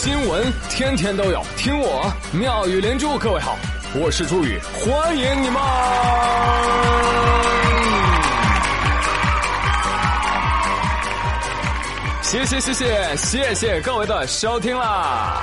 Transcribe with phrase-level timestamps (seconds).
[0.00, 3.18] 新闻天天都有，听我妙语连珠。
[3.18, 3.58] 各位好，
[4.00, 5.60] 我是朱宇，欢迎你们！
[12.22, 15.42] 谢谢谢谢谢谢各位的收听啦！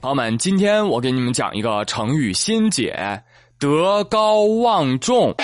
[0.00, 3.20] 朋友们，今天我给你们讲一个成语新解
[3.58, 5.34] “德高望重”。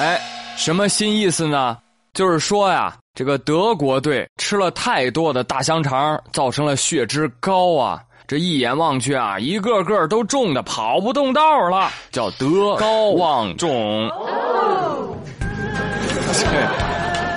[0.00, 0.18] 哎，
[0.56, 1.76] 什么新意思呢？
[2.14, 8.02] 就是说呀，这个德国队吃了太多的大香肠，造成了血脂高啊！
[8.26, 14.10] 这一眼望去啊，一个个都重的跑不动道了，叫德高望重。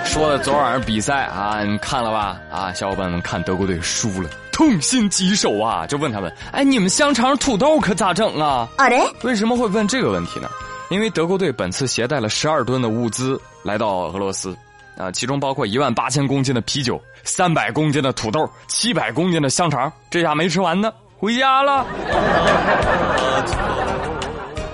[0.04, 2.40] 说的昨晚上比赛啊，你看了吧？
[2.52, 5.86] 啊，小伙伴们看德国队输了，痛心疾首啊！
[5.86, 8.68] 就问他们：哎，你们香肠、土豆可咋整啊？
[8.78, 9.08] 啊嘞？
[9.22, 10.50] 为什么会问这个问题呢？
[10.90, 14.58] 因为德国队本次携带了十二吨的物资来到俄罗斯，
[14.98, 21.86] 啊，其中包括一万八千公斤的啤酒、三百公斤的土豆、七百公斤的香肠，这下没吃完呢，回家了。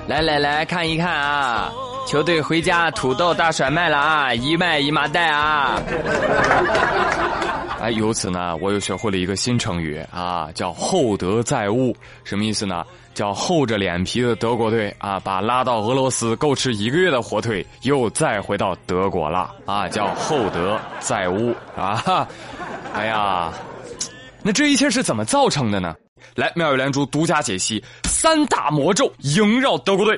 [0.07, 1.71] 来来来看一看啊！
[2.05, 4.33] 球队回家，土豆大甩卖了啊！
[4.33, 5.79] 一卖一麻袋啊！
[7.83, 11.93] 哎，由此呢，我又学会了一个新成语啊，叫厚德载物。
[12.23, 12.85] 什么意思呢？
[13.13, 22.25] 叫厚着脸皮的德国队啊，把拉到俄罗斯够吃一个月的火腿又再回到德国了啊，叫厚德载物啊！
[22.93, 23.51] 哎呀，
[24.41, 25.93] 那这一切是怎么造成的呢？
[26.35, 30.17] 来，妙语连珠独家解析三大魔咒萦绕德国队。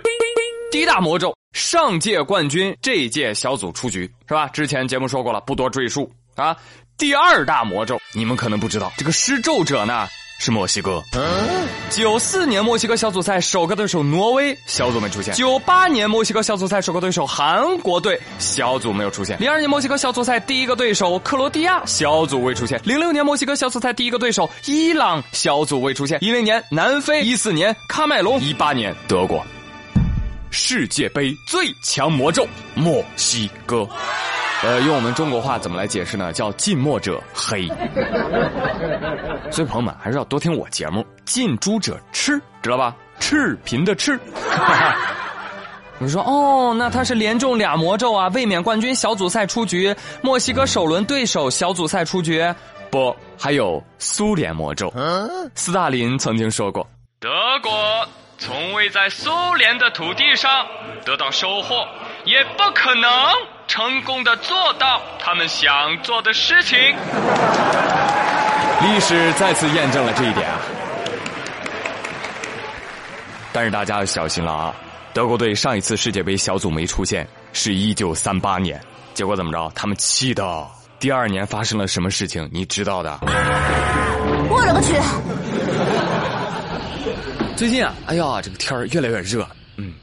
[0.72, 1.34] 第一大魔咒。
[1.54, 4.46] 上届冠军这一届小组出局是吧？
[4.50, 6.56] 之前节目说过了，不多赘述啊。
[6.98, 10.08] 第二大魔咒，你们可能不知道，这个施咒者呢
[10.40, 11.04] 是墨西哥。
[11.90, 15.34] 九四年墨西哥小组赛首个对手挪威小组没出现。
[15.34, 19.38] 九八年墨西哥小组赛首个对手韩国队小组没有出现。
[19.42, 22.80] 零二年墨西哥小组赛第一个对手克罗地亚小组未出现。
[22.86, 26.18] 零六年墨西哥小组赛第一个对手伊朗小组未出现。
[26.22, 29.46] 一零年南非，一四年喀麦隆，一八年德国。
[30.50, 33.86] 世界杯最强魔咒，墨西哥。
[34.64, 36.34] 呃，用我们中国话怎么来解释呢？
[36.34, 37.68] 叫近墨者黑。
[39.52, 42.96] 所以朋友们还是要多听我节目，近朱者赤，知道吧？
[43.20, 44.20] 赤贫的赤。
[46.00, 52.44] 你说哦，那他是连中俩魔咒啊，卫冕冠军小组赛出局，墨西哥首轮对手小组赛出局。
[52.90, 54.92] 不，还有苏联魔咒。
[55.54, 56.88] 斯大林曾经说过，
[57.20, 57.30] 德
[57.62, 57.72] 国。
[58.38, 60.68] 从未在苏联的土地上
[61.06, 61.88] 得到收获，
[62.26, 63.10] 也不可能
[63.68, 65.72] 成功的做到他们想
[66.04, 66.78] 做的事情。
[68.82, 70.60] 历史再次验证了这一点啊！
[73.52, 74.76] 但是大家要小心了啊！
[75.14, 78.80] 德国队上一次世界杯小组没出现是一九三八年，
[79.14, 79.72] 结果怎么着？
[79.74, 80.68] 他们气的
[81.00, 82.50] 第二年发生了什么事情？
[82.52, 83.18] 你知道的。
[84.50, 84.94] 我勒个去！
[87.56, 89.94] 最近啊，哎呀，这个天儿越来越热了，嗯，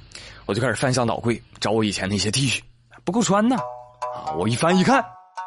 [0.47, 2.61] 我就开始翻箱倒柜找我以前那些 T 恤，
[3.05, 5.05] 不够穿呢，啊，我一翻一看，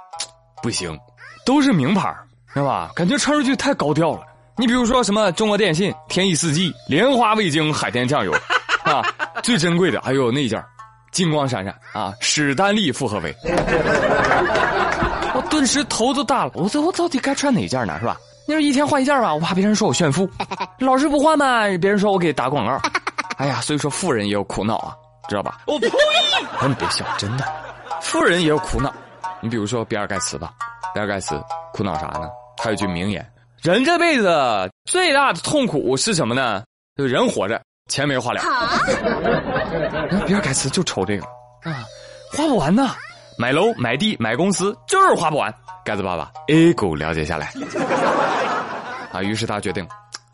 [0.61, 0.97] 不行，
[1.45, 2.13] 都是名牌，
[2.53, 2.91] 知道吧？
[2.95, 4.21] 感觉穿出去太高调了。
[4.57, 8.31] 你比如说什么中国电信、天翼四 G、莲花味精海天酱油，
[8.83, 9.03] 啊，
[9.43, 10.63] 最珍贵的还有那件，
[11.11, 13.35] 金光闪闪啊，史丹利复合威。
[15.35, 17.97] 我顿时头都大了，我这我到底该穿哪件呢？
[17.99, 18.17] 是吧？
[18.47, 20.25] 你说一天换一件吧，我怕别人说我炫富；
[20.79, 22.79] 老是不换嘛，别人说我给打广告。
[23.37, 24.95] 哎呀，所以说富人也有苦恼啊，
[25.27, 25.59] 知道吧？
[25.65, 25.89] 我呸！
[26.67, 27.45] 你别笑，真的，
[28.01, 28.93] 富人也有苦恼。
[29.41, 30.51] 你比如说比尔盖茨吧，
[30.93, 31.39] 比尔盖茨
[31.73, 32.29] 苦恼啥呢？
[32.57, 33.25] 他有句名言：
[33.61, 36.63] 人这辈子最大的痛苦是什么呢？
[36.97, 38.41] 就人活着，钱没花了。
[40.25, 41.23] 比尔盖茨就愁这个
[41.69, 41.83] 啊，
[42.33, 42.89] 花不完呢，
[43.37, 45.53] 买楼、买地、买公司，就是花不完。
[45.83, 47.53] 盖茨爸爸 A 股了解下来，
[49.11, 49.87] 啊，于是他决定，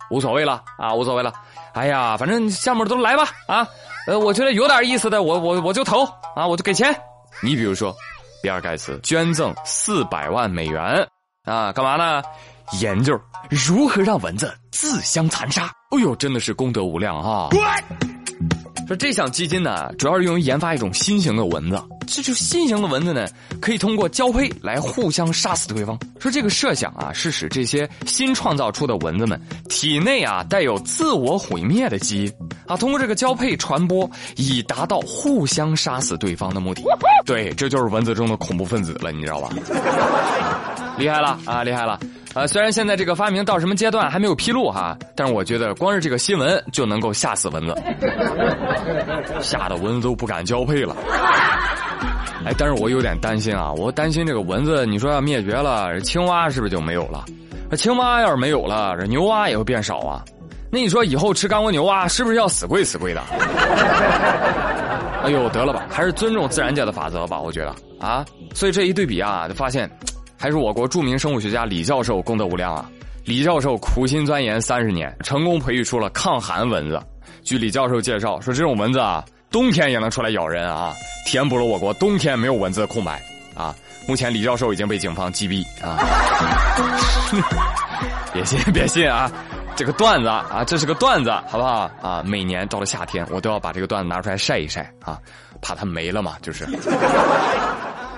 [0.09, 1.34] 无所谓了啊，无所谓了，
[1.73, 3.68] 哎呀，反正项目都来吧啊，
[4.08, 6.04] 呃，我觉得有点意思的，我我我就投
[6.36, 6.96] 啊，我就给钱。
[7.42, 7.96] 你比如说，
[8.42, 11.08] 比尔盖茨捐赠四百万美元
[11.44, 12.22] 啊，干嘛呢？
[12.80, 13.20] 研究
[13.50, 15.66] 如何让蚊子自相残杀。
[15.92, 17.50] 哎呦，真的是功德无量啊！
[18.91, 21.82] 说这项基金呢，主要是用于研发一种新型的蚊子。
[22.05, 23.26] 这就新型的蚊子呢，
[23.61, 25.97] 可以通过交配来互相杀死对方。
[26.20, 29.40] 说这个设想啊，是使这些新创造出的蚊子们
[29.70, 32.34] 体内啊带有自我毁灭的基因
[32.67, 36.84] 啊，通过这个交配传播，以达到互相杀死对方的目的。
[37.26, 39.53] 对，这就是蚊子中的恐怖分子了，你知道吧？
[41.02, 42.00] 厉害了啊，厉害了！
[42.36, 47.76] 呃，虽然现在这个发明到什么阶段还没有披露哈，但是我觉得光是这个新闻就能够吓死蚊子，
[49.42, 50.96] 吓得蚊子都不敢交配了。
[52.46, 57.26] 哎，但是我有点担心啊，我担心这个蚊子，你说要灭绝了，青蛙是不是就没有了？
[57.76, 60.24] 青蛙要是没有了，这牛蛙也会变少啊。
[60.72, 63.22] 那你说以后吃干锅牛蛙是不是要死贵死贵的？
[65.24, 68.26] 哎呦，得了吧，还是尊重自然界的法则吧，我觉得啊。
[68.54, 69.90] 所以这一对比啊，就发现，
[70.41, 72.90] 还是我国著名生物学家李教授功德无量啊。
[73.26, 76.99] 李教授苦心钻研三十年，成功培育出了抗寒蚊子。
[77.43, 80.96] 据李教授介绍，说这种蚊子啊，冬天也能出来咬人啊，
[81.28, 83.22] 填补了我国冬天没有蚊子的空白
[83.53, 83.76] 啊。
[84.08, 85.99] 目前李教授已经被警方击毙啊。
[88.34, 89.32] 别信 别信啊！
[89.76, 92.23] 这个段子啊，这是个段子，好不好啊？
[92.26, 95.20] 每年到了夏天，我都要把这个段子拿出来晒一晒啊，
[95.61, 96.66] 怕它没了嘛，就是。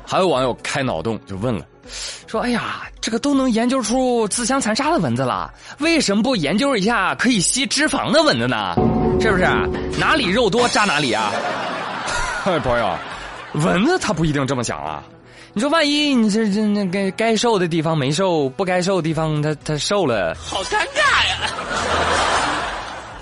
[0.05, 1.65] 还有网友开脑洞就问了，
[2.27, 8.75] 说：“哎呀，这个都能研究出自相残杀的蚊子了，为什么不研究一下可以吸脂肪的蚊子呢？
[9.19, 9.44] 是不是？
[10.00, 11.31] 哪里肉多扎哪里啊？”
[12.44, 12.97] 朋友，
[13.53, 15.03] 蚊子它不一定这么想啊。
[15.53, 21.38] 你说万一你这这那该该瘦的地方没瘦，不该瘦的地方它它瘦了，好尴尬呀，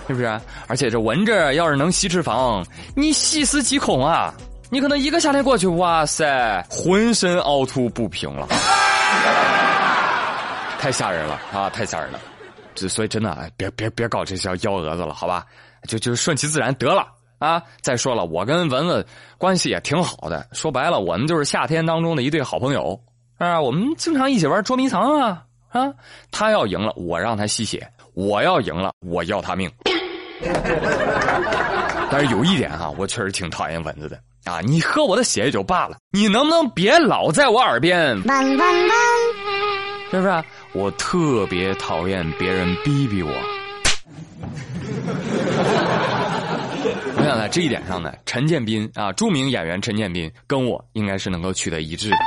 [0.07, 0.41] 是不是？
[0.67, 4.33] 而且这蚊子要是能吸脂肪，你细思极恐啊！
[4.73, 8.47] 你可能一个夏天过去，哇塞，浑身凹凸不平了，
[10.79, 11.69] 太吓人了啊！
[11.69, 12.17] 太吓人了，
[12.73, 15.45] 这所以真的，别别别搞这些幺蛾子了，好吧？
[15.89, 17.05] 就就顺其自然得了。
[17.39, 17.61] 啊！
[17.81, 19.05] 再说了，我跟蚊子
[19.37, 20.47] 关系也挺好的。
[20.53, 22.97] 说白了，我们就是夏天当中的一对好朋友
[23.39, 23.59] 啊。
[23.59, 25.91] 我们经常一起玩捉迷藏啊啊！
[26.31, 27.79] 他要赢了，我让他吸血；
[28.13, 29.69] 我要赢了，我要他命。
[32.09, 34.59] 但是有一点哈，我确实挺讨厌蚊子的啊！
[34.61, 38.15] 你喝我的血也就罢了，你能不能别老在我耳边？
[40.09, 40.43] 是不是？
[40.73, 43.31] 我特别讨厌别人逼逼我。
[47.15, 52.17] 我想在这一点上呢，陈建斌啊，著名演员陈建斌跟我应该是能够取得一致的。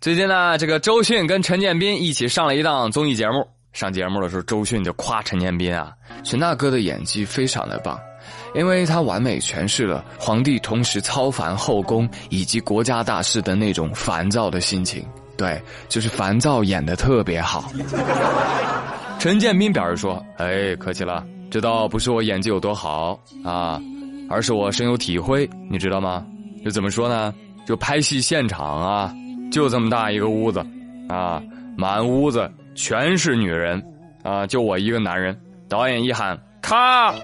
[0.00, 3.46] 最近呢，这个周迅跟陈建斌一起上了一档综艺节目。
[3.72, 5.92] 上节目的时候，周迅就夸陈建斌啊，
[6.24, 7.98] 陈大哥的演技非常的棒，
[8.54, 15.04] 因为他完美诠释了皇帝同时操烦后宫以及国家大事的那种烦躁的心情。
[15.36, 17.72] 对，就是烦躁演的特别好。
[19.18, 23.78] 陈建斌表示说：“哎，客气了。”这倒不是我演技有多好啊，
[24.30, 26.24] 而是我深有体会，你知道吗？
[26.64, 27.34] 就怎么说呢？
[27.66, 29.14] 就拍戏现场啊，
[29.52, 30.64] 就这么大一个屋子，
[31.08, 31.42] 啊，
[31.76, 33.82] 满屋子全是女人，
[34.22, 35.38] 啊，就我一个男人。
[35.68, 37.14] 导演一喊咔，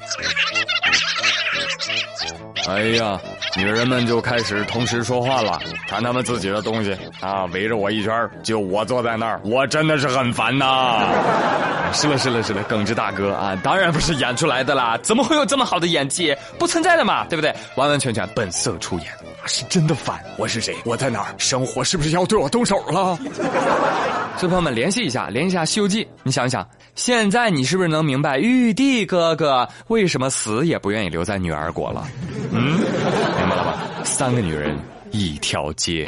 [2.66, 3.18] 哎呀，
[3.56, 11.06] 女人们就开始同时说话了，谈他们自己的东西啊，围着我一圈就我坐在那儿，我真的是很烦呐。
[11.92, 16.36] 是了是了是了，耿直大哥啊，当然不是演出来的啦，怎么会有这么好的演技？
[16.58, 17.54] 不存在的嘛，对不对？
[17.76, 19.06] 完完全全本色出演，
[19.46, 20.22] 是真的烦。
[20.36, 20.76] 我是谁？
[20.84, 21.34] 我在哪儿？
[21.38, 23.18] 生活是不是要对我动手了？
[24.36, 32.06] 所以朋友们联系一下，联系一下《西游记》，你想一想，现在你是不是能明白玉帝哥哥为什么死也不愿意留在女儿国了？
[32.50, 33.78] 嗯，明白了吧？
[34.04, 34.76] 三个女人
[35.10, 36.04] 一条街。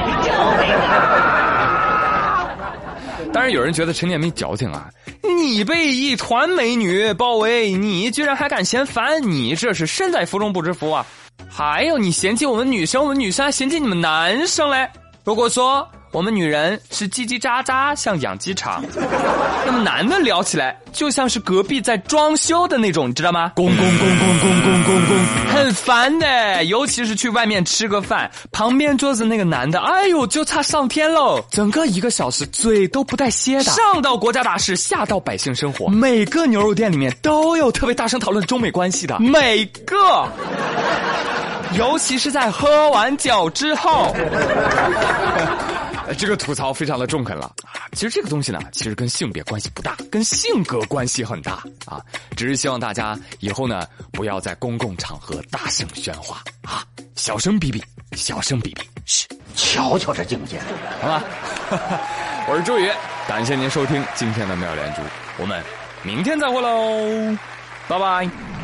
[3.33, 4.91] 当然有人觉得陈建斌矫情啊。
[5.23, 9.23] 你被一团美女包围，你居然还敢嫌烦？
[9.23, 11.07] 你这是身在福中不知福啊！
[11.49, 14.89] 还有你嫌弃我们女生，我们女生还嫌弃你们男生嘞？
[15.25, 15.87] 如果说。
[16.13, 18.83] 我们女人是叽叽喳喳像养鸡场，
[19.65, 23.53] 那么男的聊起来就像是隔壁在装修的那种，你知道吗？
[23.55, 26.65] 公公公公公公公公，很烦的。
[26.65, 31.45] 尤其是去外面吃个饭，旁边桌子那个男的，哎呦，就差上天喽！
[31.51, 40.29] 整个一个小时嘴都不带歇的，上到国家大事，下到百姓生活，每个牛肉店里面都有特别大声讨论中美关系的，每个。
[41.79, 44.13] 尤其是在喝完酒之后。
[46.15, 47.87] 这个吐槽非常的中肯了啊！
[47.93, 52.01] 其实这个东西呢，其实跟性别关系不大，跟性格关系很大啊。
[52.37, 60.61] 只是希望大家以后呢，不要在公共场合大声喧哗啊，小声比比，小声比比，嘘，瞧瞧这境界，
[61.01, 61.23] 好吧？
[62.49, 62.91] 我是周宇，
[63.29, 65.03] 感谢您收听今天的妙连珠，
[65.39, 65.63] 我们
[66.03, 67.37] 明天再会喽，
[67.89, 68.60] 拜拜。